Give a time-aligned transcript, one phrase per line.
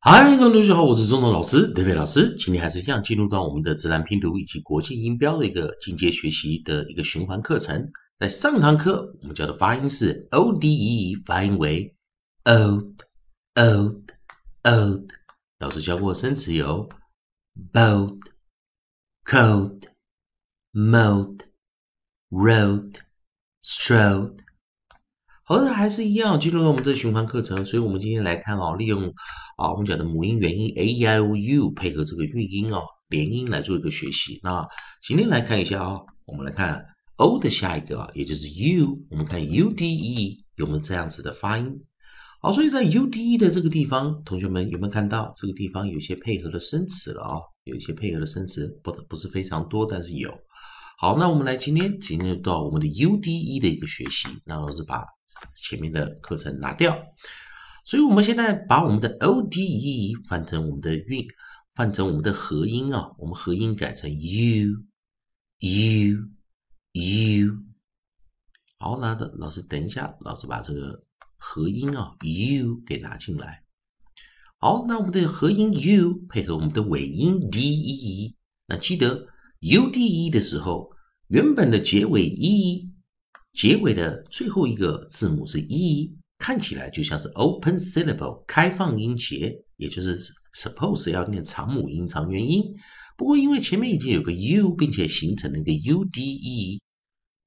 [0.00, 2.32] 嗨，各位同学好，我是中通老师 David 老师。
[2.36, 7.90] 今天还是一样进入到我们的自然拼读以及国际音标的一个进阶学习的一个循环课程。
[8.16, 11.92] 在上堂课，我们教的发音是 o d e，发音为
[12.44, 12.94] old
[13.56, 14.04] old
[14.62, 15.10] old。
[15.58, 16.88] 老师教过生词有
[17.72, 18.20] boat
[19.24, 19.82] cold
[20.72, 21.40] mold
[22.30, 22.94] road
[23.64, 24.36] strode。
[25.48, 29.10] 好的，还是一样进入到我们的循环课程，所以我们今天来看哦，利用
[29.56, 34.38] 啊我们讲的母音元音 a e i o u 配合这个韵音哦连音来做一个学习。
[34.42, 34.68] 那
[35.00, 36.84] 今天来看一下啊，我们来看
[37.16, 41.82] o 的下一个啊，也就是 u，我们看 u d e 有没有这样子的发音？
[42.42, 47.40] 好，所以在 u d e 的这个地方，同学们有没有看到这个地方有些配合的生词了啊？
[47.64, 50.30] 有一些配合的生词，不不是非常多，但是有。
[50.98, 55.02] 好，那我们来今天进入到我们的 u d e 的一个学习，那老师把。
[55.54, 56.96] 前面的课程拿掉，
[57.84, 61.26] 所以我们现在把我们的 o d e 换成我们的韵，
[61.74, 64.84] 换成我们的合音啊，我们合音改成 u
[65.60, 66.28] u
[66.92, 67.64] u。
[68.78, 71.02] 好，那老师等一下，老师把这个
[71.36, 73.64] 合音啊 u 给拿进来。
[74.58, 78.36] 好，那我们的合音 u 配合我们的尾音 d e，
[78.66, 79.26] 那记得
[79.60, 80.90] u d e 的时候，
[81.28, 82.90] 原本的结尾 e。
[83.58, 90.16] 结尾的最后一个字母是 e，看起来就像是 open syllable 开放音节，也就是
[90.54, 92.62] suppose 要念长母音长元音。
[93.16, 96.80] 不过因为前面已经有个 u，并且形成了一个 u d e，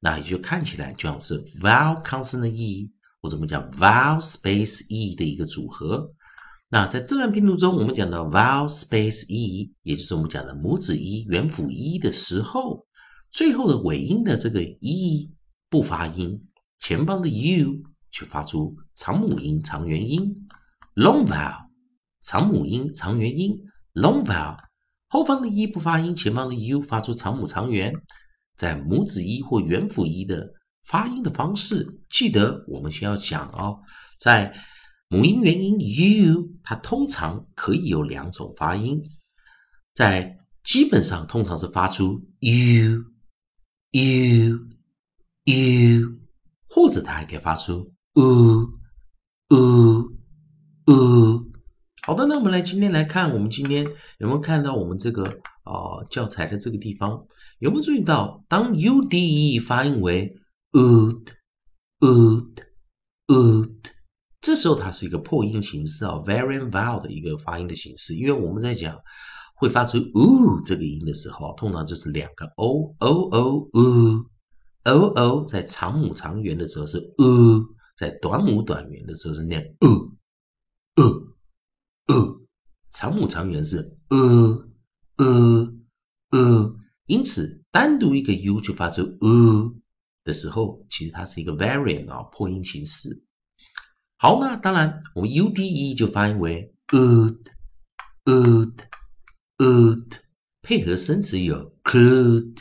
[0.02, 6.12] 那也就看起来就像是 vowel consonant e 或者我们讲 vowel space e 的一个组合。
[6.67, 12.86] 那在自然拼读中，我们讲到 vowel space e，也就是我们讲的母子一元辅一的时候，
[13.32, 15.32] 最后的尾音的这个 e。
[15.72, 20.50] 不发音，前方的 u 却发出长母音长元音
[20.95, 21.69] ，long vowel，
[22.22, 23.58] 长母音长元音
[23.94, 24.58] ，long vowel，
[25.08, 27.94] 后方的 e 不发音，前方的 u 发出长母长元，
[28.58, 30.45] 在母子一或元辅一的
[30.83, 33.80] 发音的方式，记得我们先要讲哦，
[34.20, 34.53] 在
[35.08, 39.02] 母音元音 u，它通常可以有两种发音，
[39.93, 43.05] 在基本上通常是发出 u
[43.92, 44.80] u。
[45.45, 46.19] u，
[46.67, 48.79] 或者它还可以发出 u
[49.49, 50.11] u
[50.85, 51.52] u。
[52.03, 53.85] 好的，那我们来今天来看，我们今天
[54.17, 55.23] 有没有看到我们这个
[55.63, 57.11] 啊教材的这个地方
[57.59, 59.19] 有没有注意到，当 u d
[59.53, 60.35] e 发音为
[60.71, 61.27] ud
[61.99, 62.55] ud
[63.27, 63.71] ud，
[64.41, 68.97] 这时候它是一个破音形式啊，variant vowel 的一个发音的形式，因为我们在讲
[69.55, 74.25] 会发出 u 这个音的时候，通常就是两个 o o o u。
[74.83, 80.17] O o 在长母长元的时候是 u，在短母短元的时候是念 u
[80.95, 81.36] u
[82.08, 82.47] u，
[82.89, 84.65] 长母长元是 u
[85.17, 85.73] u
[86.31, 89.80] u，因此单独一个 u 就发出 u
[90.23, 93.23] 的时候，其实它是一个 variant 啊破音形式。
[94.17, 97.39] 好，那当然我们 u d e 就发音为 ud
[98.25, 98.75] ud
[99.58, 100.20] ud，
[100.64, 102.58] 配合生词有 clued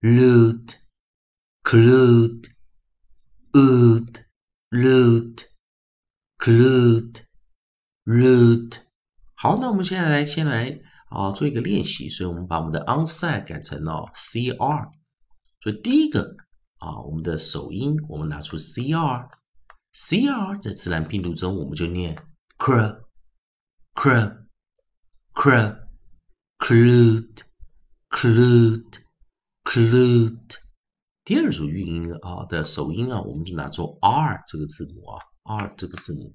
[0.00, 0.85] lewd。
[1.66, 2.46] Clued,
[3.52, 4.24] ood,
[4.70, 5.42] loot,
[6.38, 7.22] clued,
[8.04, 8.78] root。
[9.34, 14.92] 好，那我们现在来先来啊做一个练习，所以我们把我们的 onside 改成了 cr。
[15.60, 16.36] 所以第一个
[16.78, 22.16] 啊，我们的首音我们拿出 cr，cr 在自然拼读中我们就念
[22.58, 23.02] cr,
[23.96, 24.44] cr,
[25.34, 25.76] cr,
[26.60, 27.42] clute,
[28.10, 29.00] clute,
[29.64, 30.65] clute。
[31.26, 36.32] 第二组韵音啊的首音啊，我们就拿做 r 这个字母啊，r 这个字母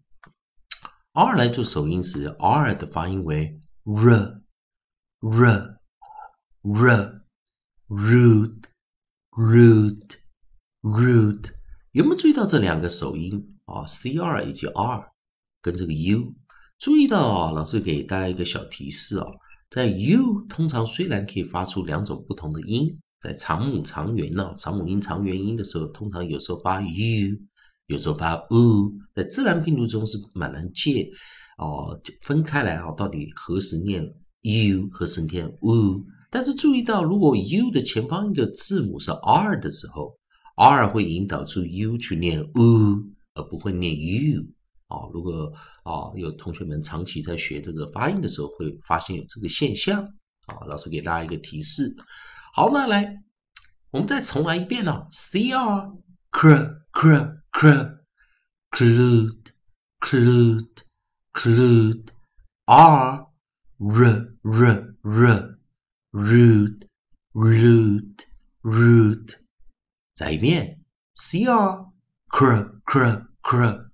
[1.13, 4.41] ，r 来做首音时，r 的发音为 r
[5.21, 5.79] r
[6.61, 7.21] r
[7.89, 8.63] rude
[9.29, 10.17] rude
[10.81, 11.51] rude，
[11.93, 15.09] 有没有注意到这两个首音啊？c r 以及 r
[15.61, 16.35] 跟这个 u，
[16.77, 19.25] 注意到啊，老师给大家一个小提示啊，
[19.69, 22.99] 在 u 通常虽然可以发出两种不同的音。
[23.21, 27.39] 在长母长元呢，长母音长元音的时候，通常有时候发 u，
[27.85, 31.07] 有时候发 u，在自然拼读中是蛮难界
[31.59, 34.03] 哦分开来啊，到底何时念
[34.41, 36.03] u，何时念 u？
[36.31, 40.17] 但是注意到，如果 u 的前方一个字母是 r 的时候
[40.55, 44.41] ，r 会引导出 u 去念 u，而不会念 u
[44.87, 44.97] 啊。
[45.13, 45.53] 如果
[45.83, 50.01] 啊有同学们长期在学这个发音的时候，会发现有这个现象
[50.47, 50.65] 啊。
[50.67, 51.93] 老师给大家一个提示。
[52.53, 53.23] 好，那来，
[53.91, 55.07] 我们再重来一遍呢。
[55.09, 55.93] C R
[56.31, 57.99] cr cr cr
[58.71, 59.51] clued
[60.01, 60.83] clued
[61.31, 62.09] clued
[62.65, 63.27] R
[63.79, 65.59] R R R
[66.11, 66.87] rude
[67.31, 68.25] rude
[68.61, 69.39] rude
[70.13, 70.83] 再一遍
[71.15, 71.85] C R
[72.29, 73.89] cr cr cr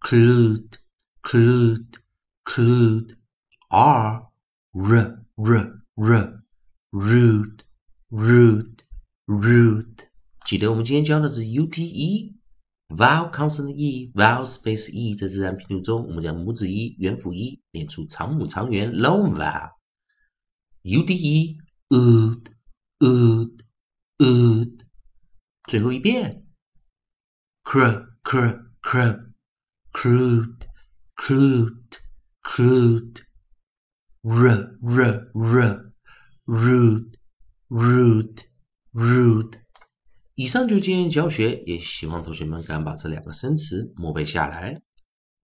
[0.00, 0.78] clued
[1.22, 1.94] clued
[2.44, 3.16] clued
[3.68, 4.28] R
[4.72, 6.42] R R R
[6.92, 7.65] rude
[8.10, 8.84] rude
[9.26, 10.08] rude
[10.44, 12.36] 记得我们今天教的是 U T E
[12.88, 19.72] vowel consonant e vowel space e 在自然拼读中，我们将母子 E, 元辅 E, 念出长母长元 long vowel
[20.82, 21.58] u d e
[21.88, 22.46] ood
[23.00, 23.60] ood
[24.18, 24.80] ood
[25.64, 26.46] 最后一遍
[27.64, 29.32] cr cr cr
[29.92, 30.68] crude
[31.16, 31.98] crude
[32.44, 33.22] crude
[34.22, 35.92] r r r
[36.46, 37.12] rude
[37.68, 38.42] rude
[38.92, 39.54] rude
[40.34, 44.74] 以上就今天教学，也希望同学们敢把这两个生词默背下来。